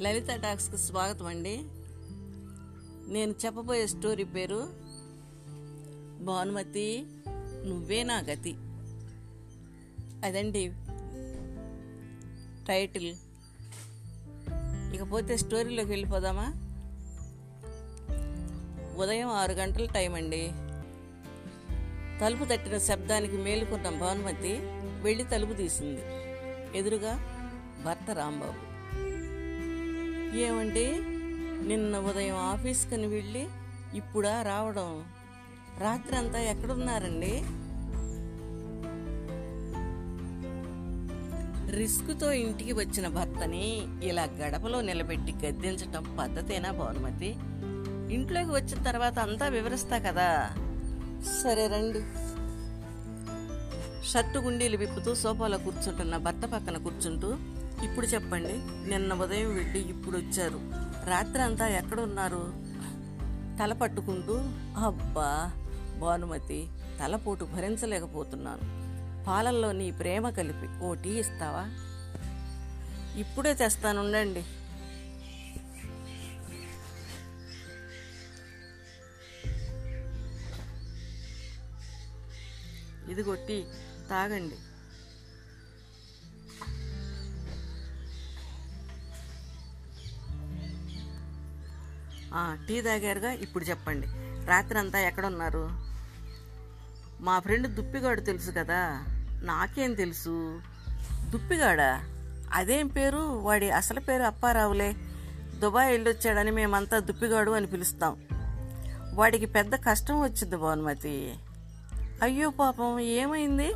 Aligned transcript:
లలిత 0.00 0.28
టాక్స్కి 0.28 0.78
స్వాగతం 0.78 1.26
అండి. 1.26 1.56
నేను 3.12 3.34
చెప్పబోయే 3.44 3.86
స్టోరీ 3.86 4.24
పేరు 4.24 4.68
భానుమతి 6.24 7.06
నువ్వే 7.64 8.02
నా 8.02 8.18
గతి. 8.18 8.52
అదండి 10.24 10.72
టైటిల్ 12.68 13.16
ఇకపోతే 14.94 15.36
స్టోరీలోకి 15.36 15.90
వెళ్ళిపోదామా? 15.90 16.52
ఉదయం 18.96 19.28
ఆరు 19.28 19.52
గంటల 19.52 19.86
టైం 19.86 20.14
అండి. 20.14 20.52
తలుపు 22.20 22.44
తట్టిన 22.44 22.78
శబ్దానికి 22.78 23.36
మేలుకున్న 23.36 23.90
భానుమతి 23.90 24.58
వెళ్ళి 25.02 25.24
తలుపు 25.24 25.52
తీసింది. 25.52 26.00
ఎదురుగా 26.78 27.14
భర్త 27.84 28.10
రాంబాబు. 28.10 28.67
ఏమండి 30.34 30.86
నిన్న 31.68 31.98
ఉదయం 31.98 32.36
ఆఫీస్కని 32.36 33.06
వెళ్ళి 33.06 33.46
ఇప్పుడా 33.94 34.42
రావడం. 34.42 35.04
రాత్రి 35.80 36.16
అంతా 36.16 36.40
ఎక్కడున్నారండి? 36.40 37.42
రిస్క్తో 41.76 42.32
ఇంటికి 42.32 42.72
వచ్చిన 42.72 43.08
భర్తని 43.08 43.86
ఇలా 44.08 44.24
గడపలో 44.24 44.80
నిలబెట్టి 44.80 45.46
గద్దించటం 45.46 46.16
పద్ధతేనా 46.20 46.70
భానుమతి? 46.70 47.36
ఇంట్లోకి 48.14 48.50
వచ్చిన 48.50 48.82
తర్వాత 48.82 49.18
అంతా 49.18 49.48
వివరిస్తా 49.48 49.98
కదా. 49.98 50.50
సరే 51.42 51.66
రండి. 51.66 52.00
షర్టు 54.08 54.38
గుండీలు 54.38 54.76
విప్పుతూ 54.76 55.14
సోఫాలో 55.14 55.58
కూర్చుంటున్న 55.58 56.16
భర్త 56.16 56.46
పక్కన 56.46 56.78
కూర్చుంటూ 56.78 57.36
ఇప్పుడు 57.84 58.06
చెప్పండి. 58.06 58.54
నిన్న 58.90 59.14
ఉదయం 59.14 59.54
వెళ్ళి 59.54 59.80
ఇప్పుడు 59.80 60.16
వచ్చారు 60.16 60.60
రాత్రి 61.08 61.42
అంతా 61.42 61.68
ఎక్కడున్నారు? 61.68 62.42
తల 63.60 63.72
పట్టుకుంటూ 63.72 64.34
అబ్బా 64.86 65.30
భానుమతి 66.00 66.68
తలపోటు 67.00 67.44
భరించలేకపోతున్నాను. 67.44 68.64
పాలల్లో 69.24 69.72
నీ 69.72 69.90
ప్రేమ 69.90 70.30
కలిపి 70.30 70.68
ఓ 70.84 70.94
టీ 70.94 71.10
ఇస్తావా? 71.10 71.64
ఇప్పుడే 73.20 73.54
తెస్తానుండండి 73.54 74.44
ఇది 83.12 83.22
కొట్టి 83.22 83.66
తాగండి. 84.10 84.56
టీ 92.68 92.82
తాగారుగా? 92.82 93.32
ఇప్పుడు 93.32 93.64
చెప్పండి. 93.64 94.06
రాత్రి 94.46 94.78
అంతా 94.78 94.98
ఎక్కడున్నారు? 94.98 95.68
మా 97.20 97.38
ఫ్రెండ్ 97.38 97.74
దుప్పిగాడు 97.74 98.20
తెలుసు 98.20 98.50
కదా? 98.50 99.04
నాకేం 99.42 99.94
తెలుసు? 99.94 100.60
దుప్పిగాడా? 101.28 102.00
అదేం 102.52 102.86
పేరు? 102.86 103.18
వాడి 103.18 103.70
అసలు 103.70 104.00
పేరు 104.00 104.22
అప్పారావులే. 104.22 104.96
దుబాయ్ 105.58 105.92
వెళ్ళొచ్చాడని 105.92 106.50
మేమంతా 106.50 106.98
దుప్పిగాడు 106.98 107.50
అని 107.50 107.66
పిలుస్తాం. 107.66 108.16
వాడికి 109.14 109.46
పెద్ద 109.46 109.74
కష్టం 109.74 110.20
వచ్చింది 110.20 110.56
భానుమతి. 110.56 111.34
అయ్యో 112.22 112.50
పాపం 112.50 113.00
ఏమైంది? 113.00 113.72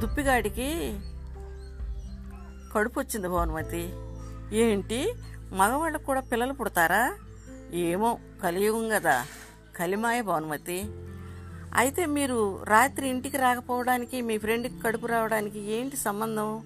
దుప్పిగాడికి 0.00 1.00
కడుపు 2.74 3.00
వచ్చింది 3.00 3.28
భానుమతి. 3.28 3.92
ఏంటి? 4.56 5.14
మగవాళ్ళకు 5.54 6.02
కూడా 6.02 6.20
పిల్లలు 6.20 6.52
పుడతారా? 6.52 7.16
ఏమో 7.72 8.18
కలియుగం 8.42 8.88
కదా. 8.88 9.26
కలిమాయ 9.76 10.22
భానుమతి. 10.22 10.84
అయితే 11.74 12.06
మీరు 12.06 12.62
రాత్రి 12.62 13.08
ఇంటికి 13.08 13.36
రాకపోవడానికి 13.36 14.22
మీ 14.22 14.38
ఫ్రెండ్కి 14.38 14.80
కడుపు 14.80 15.06
రావడానికి 15.06 15.60
ఏంటి 15.60 15.96
సంబంధం? 15.96 16.62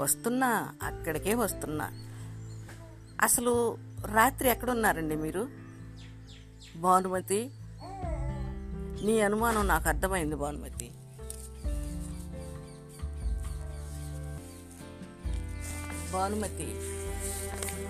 వస్తున్నా 0.00 0.74
అక్కడికే 0.82 1.34
వస్తున్నా. 1.34 1.90
అసలు 3.20 3.78
రాత్రి 4.12 4.50
ఎక్కడున్నారండి 4.50 5.16
మీరు? 5.16 5.48
భానుమతి 6.76 7.50
నీ 9.02 9.20
అనుమానం 9.20 9.68
నాకు 9.68 9.88
అర్థమైంది 9.88 10.34
భానుమతి. 10.34 10.90
భానుమతి 16.12 16.74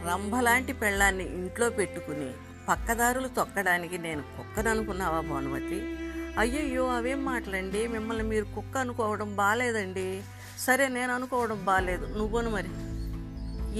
రంభలాంటి 0.09 0.73
పెళ్ళాన్ని 0.73 1.25
ఇంట్లో 1.25 1.71
పెట్టుకుని 1.71 2.31
పక్కదారులు 2.69 3.29
తొక్కడానికి 3.29 3.99
నేను 3.99 4.23
కుక్కననుకున్నావా 4.23 5.21
భానుమతి? 5.21 5.99
అయ్యయ్యో 6.39 6.87
అవేం 6.87 7.25
మాటలండి? 7.25 7.87
మిమ్మల్ని 7.87 8.25
మీరు 8.25 8.45
కుక్క 8.45 8.79
అనుకోవడం 8.79 9.37
బాగాలేదండి 9.37 10.23
సరే 10.59 10.89
నేను 10.89 11.15
అనుకోవడం 11.15 11.65
బాగాలేదు 11.65 12.19
నువ్వును 12.19 12.51
మరి. 12.51 12.69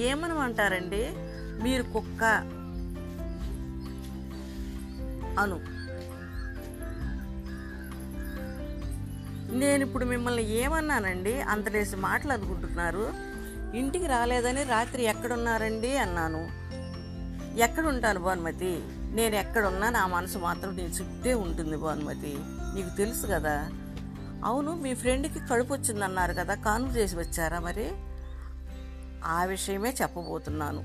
ఏమనమంటారండి? 0.01 1.13
మీరు 1.63 1.83
కుక్క 1.83 2.23
అను. 5.39 5.73
నేను 9.57 9.85
ఇప్పుడు 9.85 10.05
మిమ్మల్ని 10.05 10.51
ఏమన్నానండి? 10.51 11.41
అంతలేసి 11.41 11.95
మాటలు 11.95 12.33
అనుకుంటున్నారు. 12.33 13.32
ఇంటికి 13.73 14.07
రాలేదని 14.07 14.63
రాత్రి 14.63 15.03
ఎక్కడున్నారండి 15.03 15.97
అన్నాను. 15.97 16.63
ఎక్కడుంటాను 17.59 18.19
భానుమతి? 18.19 18.83
నేను 18.85 19.35
ఎక్కడున్నా 19.35 19.89
నా 19.89 20.07
మనసు 20.07 20.37
మాత్రం 20.37 20.75
నీ 20.75 20.83
చుట్టే 20.83 21.33
ఉంటుంది 21.33 21.77
భానుమతి. 21.77 22.37
నీకు 22.75 22.97
తెలుసు 22.97 23.27
కదా. 23.27 23.69
అవును 24.45 24.75
మీ 24.75 24.95
ఫ్రెండ్కి 24.95 25.39
కడుపు 25.51 25.73
వచ్చిందన్నారు 25.73 26.33
కదా 26.33 26.55
కాను 26.55 26.87
చేసి 26.87 27.15
వచ్చారా 27.17 27.59
మరి? 27.59 27.91
ఆ 29.25 29.43
విషయమే 29.43 29.95
చెప్పబోతున్నాను. 30.01 30.81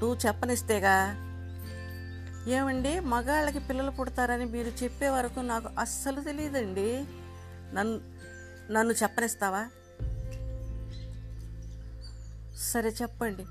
నువ్వు 0.00 0.16
చెప్పనిస్తేగా. 0.26 1.14
ఏమండి 2.48 3.00
మగాళ్ళకి 3.00 3.58
పిల్లలు 3.58 3.90
పుడతారని 3.90 4.44
మీరు 4.44 4.84
చెప్పే 4.84 5.08
వరకు 5.08 5.40
నాకు 5.40 5.68
అస్సలు 5.78 6.20
తెలియదండి 6.20 7.04
నన్ను 7.74 8.00
నన్ను 8.72 8.92
చెప్పనిస్తావా? 8.92 9.66
సరే 12.62 12.94
చెప్పండి. 13.02 13.46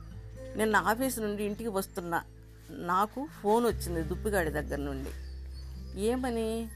నిన్న 0.57 0.75
ఆఫీస్ 0.75 1.19
నుండి 1.19 1.43
ఇంటికి 1.43 1.69
వస్తున్నా. 1.69 2.21
నాకు 2.69 3.27
ఫోన్ 3.43 3.65
వచ్చింది 3.65 4.01
దుప్పిగాడి 4.01 4.49
దగ్గర 4.49 4.75
నుండి. 4.75 5.09
ఏమని? 6.01 6.69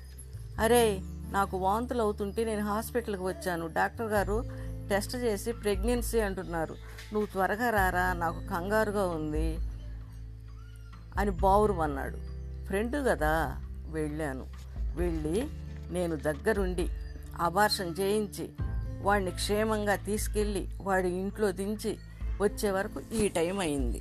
అరే 0.59 0.99
నాకు 1.31 1.57
వాంతులు 1.57 2.01
అవుతుంటే 2.01 2.43
నేను 2.43 2.65
హాస్పిటల్కి 2.65 3.23
వచ్చాను. 3.23 3.67
డాక్టర్ 3.67 4.07
గారు 4.07 4.43
టెస్ట్ 4.89 5.15
చేసి 5.15 5.51
ప్రెగ్నెన్సీ 5.51 6.19
అంటున్నారు. 6.19 6.75
నువ్వు 7.13 7.25
త్వరగా 7.25 7.69
రారా? 7.69 8.13
నాకు 8.13 8.39
కంగారుగా 8.39 9.07
ఉంది 9.07 9.57
అని 11.17 11.31
బావురు 11.31 11.73
అన్నాడు. 11.73 12.17
ఫ్రెండ్ 12.65 13.07
కదా 13.07 13.61
వెళ్ళాను. 13.87 14.45
వెళ్ళి 14.95 15.47
నేను 15.89 16.15
దగ్గరుండి 16.15 16.89
అబార్షన్ 17.41 17.95
చేయించి 17.99 18.49
వాడిని 19.01 19.31
క్షేమంగా 19.31 19.95
తీసుకెళ్ళి 19.95 20.69
వాడి 20.81 21.09
ఇంట్లో 21.09 21.51
దించి 21.51 21.97
వచ్చే 22.41 22.71
వరకు 22.71 23.01
ఈ 23.15 23.27
టైం 23.27 23.59
అయింది. 23.59 23.99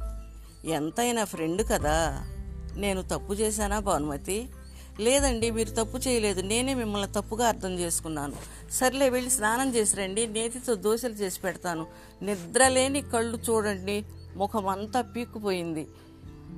ఎంతైనా 0.65 1.25
ఫ్రెండ్ 1.25 1.71
కదా? 1.71 2.27
నేను 2.77 3.03
తప్పు 3.03 3.33
చేశానా 3.33 3.79
భానుమతి? 3.79 4.49
లేదండి 5.01 5.51
మీరు 5.51 5.71
తప్పు 5.71 5.97
చేయలేదు. 5.97 6.41
నేనే 6.41 6.75
మిమ్మల్ని 6.75 7.13
తప్పుగా 7.13 7.49
అర్థం 7.49 7.79
చేసుకున్నాను. 7.79 8.33
సర్లే 8.71 9.09
వెళ్ళి 9.09 9.31
స్నానం 9.31 9.75
చేసి 9.75 9.97
రండి. 9.97 10.27
నేతితో 10.27 10.75
దోశలు 10.75 11.13
చేసి 11.13 11.41
పెడతాను. 11.41 11.87
నిద్రలేని 12.23 13.03
కళ్ళు 13.03 13.37
చూడండి. 13.37 14.05
ముఖం 14.37 14.67
అంతా 14.67 15.01
పీక్కుపోయింది. 15.01 15.89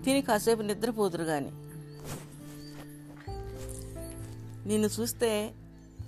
తిని 0.04 0.22
కాసేపు 0.22 0.62
నిద్రపోదురు 0.62 1.24
కానీ 1.24 1.50
నిన్ను 4.68 4.88
చూస్తే 5.00 5.52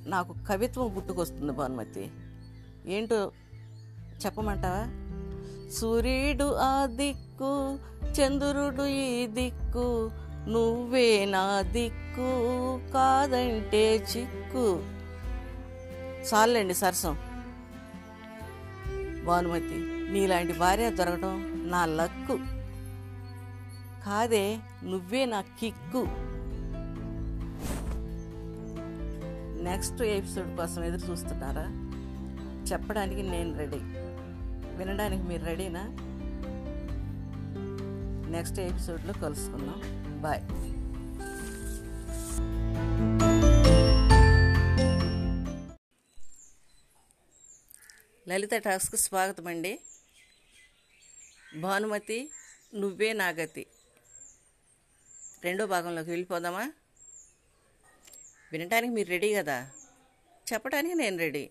నాకు 0.07 0.35
కవిత్వం 0.49 0.95
పుట్టుకొస్తుంది 0.97 1.53
భానుమతి. 1.53 2.11
ఏంటో 2.87 3.33
చెప్పమంటావా? 4.27 5.08
సూర్యుడు 5.73 6.55
ఆ 6.55 6.87
దిక్కు 6.87 7.79
చంద్రుడు 8.07 8.87
ఈ 8.87 9.27
దిక్కు 9.27 10.11
నువ్వే 10.49 11.25
నా 11.25 11.61
దిక్కు 11.61 12.81
కాదంటే 12.93 13.97
చిక్కు. 13.97 14.83
చాలండి 16.35 16.75
సరసం. 16.75 17.19
భానుమతి 19.27 20.09
నీలాంటి 20.13 20.53
భార్య 20.53 20.91
దొరకడం 20.91 21.69
నా 21.71 21.87
లక్కు. 21.87 22.37
కాదే 24.07 24.59
నువ్వే 24.85 25.25
నా 25.25 25.41
కిక్కు. 25.41 26.07
నెక్స్ట్ 29.63 30.03
ఎపిసోడ్ 30.03 30.57
కోసం 30.57 30.85
ఎదురు 30.85 31.11
చూస్తున్నారా? 31.11 31.67
చెప్పడానికి 32.65 33.23
నేను 33.23 33.59
రెడీ. 33.59 34.08
వినడానికి 34.79 35.23
మీరు 35.23 35.45
రెడీనా? 35.45 35.85
నెక్స్ట్ 38.31 38.61
ఎపిసోడ్లో 38.61 39.13
కలుసుకుందాం. 39.13 39.81
బాయ్. 40.23 40.43
లలిత 48.31 48.51
టాక్స్కి 48.55 48.97
స్వాగతం 48.97 49.47
అండి. 49.47 49.81
భానుమతి 51.61 52.31
నువ్వే 52.75 53.13
నాగతి. 53.13 53.67
రెండో 55.45 55.67
భాగంలోకి 55.67 56.11
వెళ్ళిపోదామా? 56.11 56.73
వినటానికి 58.53 58.93
మీరు 58.93 59.09
రెడీ 59.09 59.35
కదా? 59.35 59.71
చెప్పడానికి 60.53 60.95
నేను 60.95 61.19
రెడీ. 61.19 61.51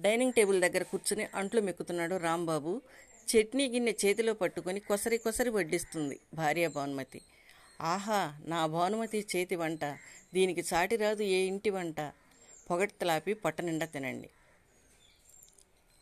డైనింగ్ 0.00 0.32
టేబుల్ 0.32 0.60
దగ్గర 0.60 0.82
కూర్చుని 0.82 1.24
అంట్లు 1.34 1.60
మెక్కుతున్నాడు 1.60 2.16
రాంబాబు. 2.16 2.72
చట్నీ 3.28 3.64
గిన్నె 3.68 3.92
చేతిలో 4.02 4.32
పట్టుకొని 4.34 4.80
కొసరి 4.80 5.18
కొసరి 5.18 5.50
వడ్డిస్తుంది 5.50 6.20
భార్య 6.34 6.68
భానుమతి. 6.68 7.20
ఆహా 7.80 8.20
నా 8.44 8.60
భానుమతి 8.66 9.26
చేతి 9.36 9.56
వంట. 9.56 9.84
దీనికి 10.34 10.62
చాటి 10.70 10.96
రాదు 10.96 11.22
ఏ 11.22 11.38
ఇంటి 11.52 11.70
వంట? 11.70 12.00
పొగడ్తలాపి 12.70 13.32
పొట్ట 13.34 13.60
నిండా 13.60 13.86
తినండి. 13.86 14.28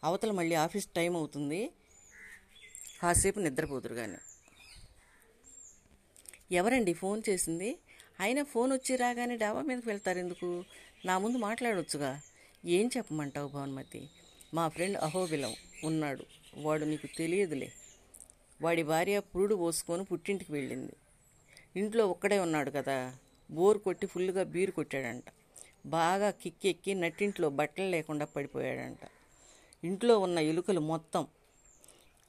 అవతల 0.04 0.30
మళ్ళీ 0.30 0.54
ఆఫీస్ 0.54 0.88
టైం 0.96 1.16
అవుతుంది. 1.16 1.60
కాసేపు 3.02 3.38
నిద్రపోతురు 3.38 3.94
కానీ 3.94 4.18
ఎవరండి 6.52 6.92
ఫోన్ 6.92 7.22
చేసింది? 7.28 7.70
అయినా 8.20 8.42
ఫోన్ 8.42 8.72
వచ్చి 8.72 8.96
రాగానే 8.96 9.36
డాబా 9.36 9.60
మీదకి 9.60 9.88
వెళ్తారు 9.88 10.18
ఎందుకు? 10.18 10.64
నా 11.04 11.18
ముందు 11.18 11.38
మాట్లాడవచ్చుగా 11.38 12.10
ఏం 12.64 12.90
చెప్పమంటావు 12.96 13.49
భానుమతి? 13.49 14.08
మా 14.55 14.69
ఫ్రెండ్ 14.69 14.96
అహోబిలం 14.96 15.55
ఉన్నాడు. 15.84 16.25
వాడు 16.56 16.84
నీకు 16.84 17.08
తెలియదులే. 17.19 17.72
వాడి 18.62 18.82
భార్య 18.82 19.20
పురుడు 19.20 19.55
పోసుకొని 19.55 20.05
పుట్టింటికి 20.05 20.52
వెళ్ళింది. 20.52 20.93
ఇంట్లో 21.76 22.06
ఒక్కడే 22.06 22.38
ఉన్నాడు 22.38 22.70
కదా. 22.70 23.16
బోర్ 23.50 23.78
కొట్టి 23.78 24.06
ఫుల్గా 24.06 24.43
బీరు 24.43 24.70
కొట్టాడంట. 24.70 25.25
బాగా 25.87 26.31
కిక్కెక్కి 26.31 26.94
నట్టింట్లో 26.94 27.50
బట్టలు 27.50 27.84
లేకుండా 27.84 28.25
పడిపోయాడంట. 28.25 28.99
ఇంట్లో 29.84 30.19
ఉన్న 30.19 30.38
ఎలుకలు 30.38 30.81
మొత్తం 30.81 31.26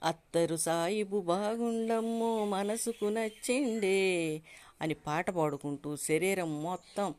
అత్తరు 0.04 0.56
సాయిబు 0.56 1.22
బాగుండమ్మో 1.22 2.46
మనసుకు 2.46 3.06
నచ్చిండే 3.06 4.42
అని 4.82 4.94
పాట 4.94 5.30
పాడుకుంటూ 5.30 5.96
శరీరం 5.96 6.64
మొత్తం 6.64 7.16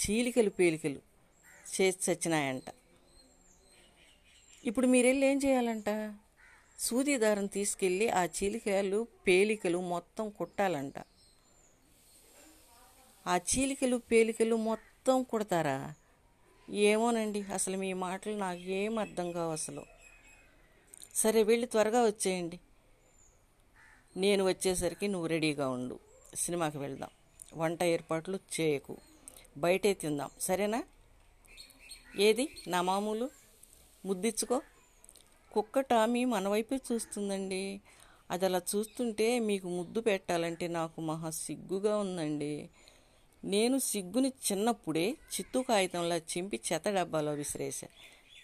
చీలికలు 0.00 0.50
పేలికలు 0.50 1.15
చేసి 1.74 2.12
చచ్చినాయంట. 2.12 2.62
ఇప్పుడు 4.64 4.86
మీరెళ్ళి 4.86 5.26
ఏం 5.26 5.40
చేయాలంట? 5.44 6.14
సూది 6.78 7.18
దారం 7.18 7.46
తీసుకెళ్ళి 7.46 8.08
ఆ 8.08 8.24
చీలికలు 8.24 9.06
పేలికలు 9.26 9.80
మొత్తం 9.80 10.30
కుట్టాలంట. 10.30 10.94
ఆ 13.26 13.36
చీలికలు 13.36 13.96
పేలికలు 13.96 14.56
మొత్తం 14.56 15.22
కుడతారా? 15.22 15.94
ఏమోనండి 16.70 17.42
అసలు 17.42 17.76
మీ 17.76 17.92
మాటలు 17.92 18.36
నాకేం 18.36 18.98
అర్థం 18.98 19.32
కావు 19.32 19.52
అసలు. 19.52 19.84
సరే 21.14 21.42
వెళ్ళి 21.42 21.66
త్వరగా 21.66 22.04
వచ్చేయండి. 22.04 22.60
నేను 24.16 24.44
వచ్చేసరికి 24.44 25.08
నువ్వు 25.08 25.26
రెడీగా 25.26 25.68
ఉండు. 25.68 26.00
సినిమాకి 26.34 26.78
వెళ్దాం. 26.78 27.10
వంట 27.54 27.82
ఏర్పాట్లు 27.82 28.38
చేయకు. 28.60 28.96
బయటే 29.56 29.94
తిందాం. 29.94 30.30
సరేనా? 30.40 30.82
ఏది? 32.18 32.48
నా 32.68 32.82
మామూలు? 32.82 33.30
ముద్దిచ్చుకో. 34.04 34.62
కుక్క 35.52 35.80
టామీ 35.80 36.24
మన 36.24 36.48
వైపే 36.48 36.80
చూస్తుందండి. 36.92 37.80
అది 38.30 38.44
అలా 38.44 38.62
చూస్తుంటే 38.76 39.38
మీకు 39.38 39.68
ముద్దు 39.68 40.00
పెట్టాలంటే 40.00 40.68
నాకు 40.68 41.00
మహా 41.00 41.30
సిగ్గుగా 41.30 41.96
ఉందండి. 41.96 42.68
నేను 43.44 43.78
సిగ్గుని 43.78 44.32
చిన్నప్పుడే 44.52 45.10
చిత్తు 45.10 45.64
కాగితంలా 45.68 46.16
చింపి 46.16 46.60
చెత్త 46.72 46.88
డబ్బాలో 46.88 47.32
విసిరేసా 47.32 47.86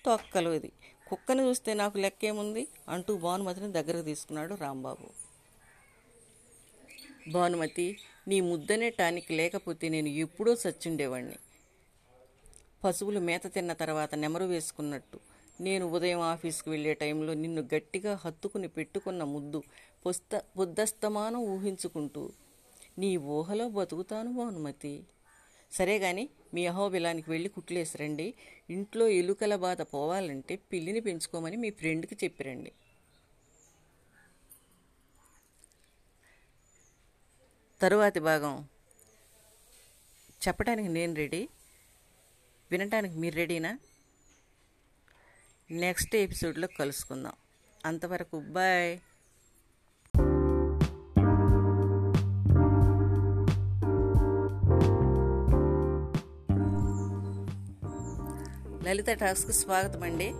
తొక్కలోది 0.06 0.72
కుక్కని 1.06 1.42
చూస్తే 1.42 1.74
నాకు 1.74 1.98
లెక్కేముంది? 1.98 2.66
అంటూ 2.88 3.16
భానుమతిని 3.16 3.72
దగ్గరకు 3.72 4.04
తీసుకున్నాడు 4.04 4.54
రాంబాబు. 4.54 5.08
భానుమతి 7.30 7.98
నీ 8.28 8.40
ముద్దనే 8.40 8.90
టానిక్ 8.90 9.32
లేకపోతే 9.32 9.88
నేను 9.88 10.08
ఎప్పుడో 10.08 10.52
చచ్చుండేవాణ్ణి. 10.52 11.36
పశువులు 12.84 13.20
మేత 13.20 13.46
తిన్న 13.54 13.72
తర్వాత 13.72 14.14
నెమరు 14.14 14.44
వేసుకున్నట్టు. 14.44 15.18
నేను 15.60 15.84
ఉదయం 15.86 16.20
ఆఫీస్కి 16.20 16.68
వెళ్ళే 16.70 16.92
టైంలో 16.94 17.34
నిన్ను 17.34 17.62
గట్టిగా 17.74 18.12
హత్తుకుని 18.24 18.68
పెట్టుకున్న 18.68 19.24
ముద్దు 19.34 19.60
పుస్త 20.06 20.42
బుద్ధస్తమానం 20.56 21.40
ఊహించుకుంటూ 21.54 22.22
నీ 22.98 23.10
ఊహలో 23.16 23.66
బతుకుతాను 23.68 24.30
భానుమతి. 24.32 24.94
సరే 25.72 25.98
గాని 25.98 26.24
మీ 26.54 26.62
అహోబిలానికి 26.66 27.28
వెళ్ళి 27.30 27.48
కుట్లేసి 27.48 27.98
రండి. 27.98 28.26
ఇంట్లో 28.70 29.04
ఎలుకల 29.20 29.56
బాధ 29.56 29.82
పోవాలంటే 29.94 30.56
పిల్లిని 30.72 31.00
పెంచుకోమని 31.00 31.56
మీ 31.56 31.70
ఫ్రెండ్కి 31.70 32.16
చెప్పిరండి 32.24 32.72
తరువాతి 37.80 38.20
భాగం. 38.20 38.54
చెప్పడానికి 40.42 40.88
నేను 40.88 41.14
రెడీ. 41.14 41.42
వినటానికి 42.72 43.18
మీరు 43.18 43.34
రెడీనా? 43.34 43.78
నెక్స్ట్ 45.70 46.16
ఎపిసోడ్లో 46.16 46.68
కలుసుకుందాం. 46.78 47.32
అంతవరకు 47.86 48.40
బాయ్. 48.40 48.98
లలిత 58.84 59.06
టాక్స్కి 59.06 59.52
స్వాగతం 59.52 60.02
అండి. 60.02 60.32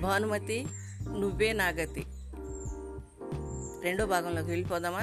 భానుమతి 0.00 0.66
నువ్వే 1.08 1.52
నాగతి 1.52 2.06
రెండో 3.82 4.06
భాగంలోకి 4.06 4.48
వెళ్ళిపోదామా? 4.48 5.02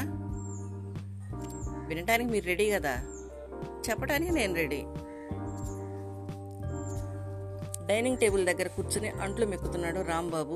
వినటానికి 1.87 2.31
మీరు 2.31 2.45
రెడీ 2.45 2.71
కదా? 2.71 3.01
చెప్పడానికి 3.89 4.31
నేను 4.31 4.53
రెడీ. 4.53 4.83
డైనింగ్ 7.93 8.17
టేబుల్ 8.17 8.45
దగ్గర 8.45 8.67
కూర్చుని 8.67 9.09
అంట్లు 9.09 9.45
మెక్కుతున్నాడు 9.45 9.99
రాంబాబు. 10.01 10.55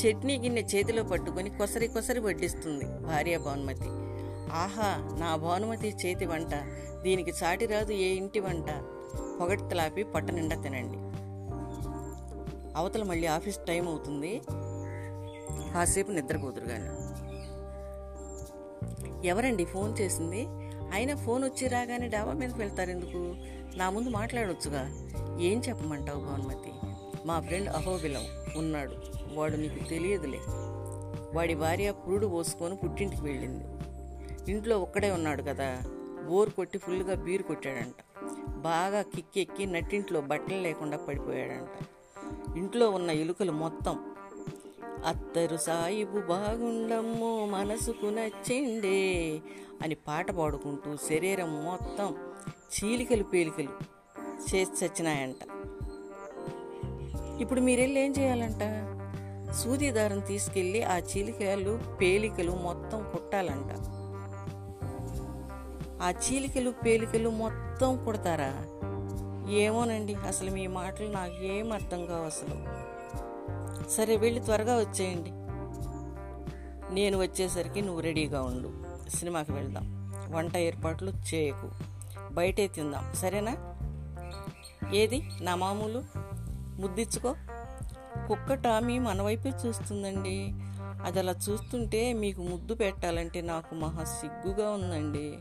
చట్నీ 0.00 0.38
గిన్నె 0.38 0.62
చేతిలో 0.62 1.02
పట్టుకొని 1.02 1.50
కొసరి 1.50 1.86
కొసరి 1.88 2.20
వడ్డిస్తుంది 2.20 2.84
భార్య 2.84 3.38
భానుమతి. 3.38 3.88
ఆహా 4.52 4.90
నా 5.20 5.36
భానుమతి 5.36 5.88
చేతి 6.06 6.26
వంట. 6.26 6.54
దీనికి 7.02 7.32
సాటి 7.32 7.66
రాదు 7.66 7.92
ఏ 7.92 8.08
ఇంటి 8.20 8.40
వంట? 8.40 8.70
పొగడ్తలాపి 9.40 10.02
పొట్ట 10.02 10.30
నిండా 10.30 10.56
తినండి. 10.62 10.98
అవతల 12.78 13.02
మళ్ళీ 13.02 13.26
ఆఫీస్ 13.26 13.58
టైం 13.68 13.88
అవుతుంది. 13.88 14.40
కాసేపు 15.74 16.10
నిద్రపోతురు 16.10 16.64
కానీ 16.64 16.90
ఎవరండి 19.28 19.64
ఫోన్ 19.64 19.98
చేసింది? 20.00 20.42
అయినా 20.92 21.14
ఫోన్ 21.14 21.44
వచ్చి 21.44 21.68
రాగానే 21.68 22.08
డాబా 22.08 22.32
మీదకి 22.32 22.58
వెళ్తారు 22.58 22.90
ఎందుకు 22.90 23.20
నా 23.78 23.90
ముందు 23.90 24.10
మాట్లాడొచ్చుగా. 24.10 24.88
ఏం 25.40 25.62
చెప్పమంటావు 25.68 26.20
భానుమతి? 26.20 26.72
మా 27.26 27.40
ఫ్రెండ్ 27.40 27.68
అహోబిలం 27.68 28.22
ఉన్నాడు. 28.56 28.94
వాడు 29.34 29.56
నీకు 29.56 29.88
తెలియదులే. 29.88 30.40
వాడి 31.34 31.54
భార్య 31.54 31.92
పురుడు 31.92 32.26
పోసుకొని 32.26 32.76
పుట్టింటికి 32.76 33.22
వెళ్ళింది. 33.22 33.64
ఇంట్లో 34.52 34.78
ఒక్కడే 34.78 35.10
ఉన్నాడు 35.10 35.42
కదా. 35.42 35.78
బోర్ 36.28 36.50
కొట్టి 36.50 36.78
ఫుల్గా 36.78 37.14
బీరు 37.14 37.42
కొట్టాడంట. 37.42 38.24
బాగా 38.48 39.02
కిక్కెక్కి 39.02 39.66
నట్టింట్లో 39.66 40.20
బట్టలు 40.20 40.60
లేకుండా 40.60 40.96
పడిపోయాడంట. 40.96 41.86
ఇంట్లో 42.56 42.90
ఉన్న 42.90 43.10
ఎలుకలు 43.10 43.52
మొత్తం 43.52 43.98
అత్తరు 45.06 45.56
సాయిబు 45.56 46.20
బాగుండమ్మో 46.20 47.46
మనసుకు 47.46 48.06
నచ్చిండే 48.06 49.40
అని 49.82 49.94
పాట 49.94 50.30
పాడుకుంటూ 50.30 50.96
శరీరం 50.96 51.64
మొత్తం 51.64 52.16
చీలికలు 52.68 53.22
పేలికలు 53.22 53.68
చేసి 54.54 54.84
చచ్చినాయంట. 54.84 55.36
ఇప్పుడు 57.40 57.60
మీరెళ్ళి 57.60 58.00
ఏం 58.00 58.14
చేయాలంట? 58.18 58.88
సూది 59.52 59.90
దారం 59.90 60.20
తీసుకెళ్ళి 60.20 60.82
ఆ 60.82 60.98
చీలికలు 60.98 61.80
పేలికలు 62.00 62.52
మొత్తం 62.52 63.02
కుట్టాలంట. 63.12 63.72
ఆ 66.02 66.10
చీలికలు 66.10 66.70
పేలికలు 66.70 67.30
మొత్తం 67.30 68.04
కుడతారా? 68.04 68.64
ఏమోనండి 69.50 70.14
అసలు 70.14 70.50
మీ 70.50 70.66
మాటలు 70.66 71.12
నాకేం 71.12 71.72
అర్థం 71.72 72.06
కావు 72.06 72.26
అసలు. 72.26 72.88
సరే 73.90 74.16
వెళ్ళి 74.16 74.40
త్వరగా 74.40 74.78
వచ్చేయండి. 74.78 75.30
నేను 76.94 77.18
వచ్చేసరికి 77.18 77.82
నువ్వు 77.82 78.00
రెడీగా 78.00 78.42
ఉండు. 78.42 78.72
సినిమాకి 79.16 79.52
వెళ్దాం. 79.52 80.12
వంట 80.30 80.56
ఏర్పాట్లు 80.56 81.12
చేయకు. 81.34 81.97
బయటే 82.38 82.66
తిందాం. 82.66 83.12
సరేనా? 83.14 83.56
ఏది? 84.94 85.30
నా 85.40 85.54
మామూలు? 85.54 86.02
ముద్దిచ్చుకో. 86.80 87.34
కుక్క 88.28 88.54
టామీ 88.54 88.98
మన 88.98 89.22
వైపే 89.22 89.52
చూస్తుందండి. 89.66 90.50
అది 91.04 91.18
అలా 91.18 91.32
చూస్తుంటే 91.32 92.12
మీకు 92.12 92.42
ముద్దు 92.42 92.74
పెట్టాలంటే 92.74 93.40
నాకు 93.40 93.74
మహా 93.74 94.04
సిగ్గుగా 94.04 94.70
ఉందండి. 94.70 95.38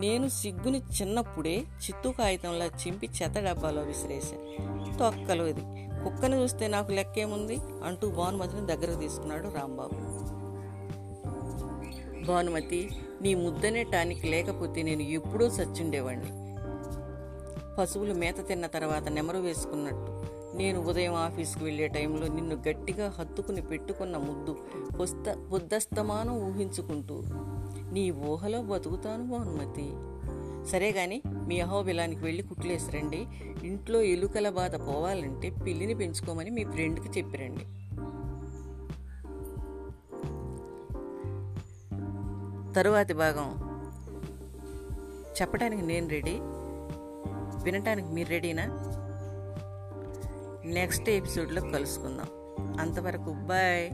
నేను 0.00 0.28
సిగ్గుని 0.28 0.78
చిన్నప్పుడే 0.78 1.58
చిత్తు 1.58 2.08
కాగితంలా 2.08 2.64
చింపి 2.64 3.10
చెత్త 3.22 3.40
డబ్బాలో 3.40 3.82
విసిరేశాను 3.82 4.98
తొక్కలు 4.98 5.44
ఇది. 5.44 5.60
కుక్కని 6.04 6.36
చూస్తే 6.36 6.68
నాకు 6.68 6.92
లెక్కేముంది? 6.92 7.58
అంటూ 7.84 8.10
భానుమతిని 8.10 8.66
దగ్గరకు 8.66 9.00
తీసుకున్నాడు 9.00 9.48
రాంబాబు. 9.48 10.33
భానుమతి 12.26 12.90
నీ 13.22 13.34
ముద్దనే 13.34 13.82
టానిక్ 13.82 14.24
లేకపోతే 14.24 14.82
నేను 14.82 15.02
ఎప్పుడూ 15.02 15.46
చచ్చుండేవాణ్ణి 15.46 16.44
పశువులు 17.78 18.14
మేత 18.14 18.48
తిన్న 18.48 18.66
తర్వాత 18.66 19.08
నెమరు 19.08 19.38
వేసుకున్నట్టు. 19.38 20.24
నేను 20.56 20.80
ఉదయం 20.80 21.14
ఆఫీస్కి 21.14 21.64
వెళ్ళే 21.64 21.88
టైంలో 21.88 22.28
నిన్ను 22.28 22.56
గట్టిగా 22.68 23.14
హత్తుకుని 23.18 23.60
పెట్టుకున్న 23.60 24.16
ముద్దు 24.16 24.56
పుస్త 25.00 25.34
బుద్ధస్తమానం 25.50 26.36
ఊహించుకుంటూ 26.48 27.22
నీ 27.92 28.10
ఊహలో 28.10 28.62
బతుకుతాను 28.62 29.28
భానుమతి. 29.28 29.88
సరే 30.70 30.90
గాని 30.92 31.22
మీ 31.26 31.60
అహోబిలానికి 31.60 32.24
వెళ్ళి 32.24 32.42
కుట్లేసి 32.42 32.90
రండి. 32.90 33.26
ఇంట్లో 33.64 34.02
ఎలుకల 34.02 34.48
బాధ 34.50 34.74
పోవాలంటే 34.76 35.50
పిల్లిని 35.50 35.94
పెంచుకోమని 35.94 36.50
మీ 36.50 36.64
ఫ్రెండ్కి 36.64 37.18
చెప్పిరండి 37.18 37.64
తరువాతి 42.76 43.12
భాగం. 43.12 43.74
చెప్పడానికి 45.40 45.82
నేను 45.82 46.08
రెడీ. 46.08 46.38
వినటానికి 47.64 48.08
మీరు 48.08 48.28
రెడీనా? 48.28 48.62
నెక్స్ట్ 50.64 51.08
ఎపిసోడ్లో 51.08 51.62
కలుసుకుందాం. 51.62 52.26
అంతవరకు 52.80 53.30
బాయ్. 53.30 53.90